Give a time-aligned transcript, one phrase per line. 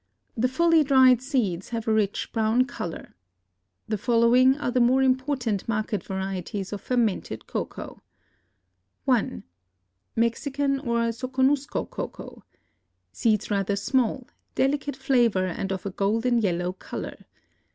[0.35, 3.13] The fully dried seeds have a rich brown color.
[3.87, 8.01] The following are the more important market varieties of fermented cocoa:
[9.05, 9.43] 1.
[10.15, 17.25] Mexican or Soconusco Cocoa.—Seeds rather small, delicate flavor and of a golden yellow color.